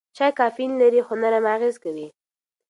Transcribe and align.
چای 0.17 0.31
کافین 0.39 0.71
لري 0.81 1.01
خو 1.05 1.13
نرم 1.21 1.45
اغېز 1.55 1.75
کوي. 1.83 2.07